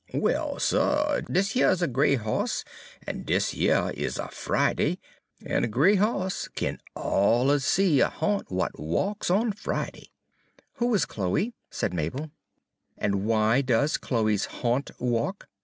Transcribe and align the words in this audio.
"Well, 0.15 0.57
suh, 0.57 1.21
dis 1.31 1.55
yer 1.55 1.69
is 1.69 1.83
a 1.83 1.87
gray 1.87 2.15
hoss, 2.15 2.65
en 3.05 3.21
dis 3.21 3.53
yer 3.53 3.91
is 3.93 4.17
a 4.17 4.29
Friday; 4.29 4.97
en 5.45 5.63
a 5.63 5.67
gray 5.67 5.93
hoss 5.93 6.47
kin 6.55 6.79
alluz 6.95 7.59
see 7.61 7.99
a 7.99 8.09
ha'nt 8.09 8.45
w'at 8.49 8.79
walks 8.79 9.29
on 9.29 9.51
Friday." 9.51 10.09
"Who 10.77 10.87
was 10.87 11.05
Chloe?" 11.05 11.53
said 11.69 11.93
Mabel. 11.93 12.31
"And 12.97 13.25
why 13.27 13.61
does 13.61 13.97
Chloe's 13.97 14.45
haunt 14.45 14.89
walk?" 14.99 15.47